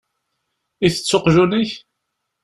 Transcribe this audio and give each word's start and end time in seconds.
Itett 0.87 1.11
uqjun-ik? 1.17 1.71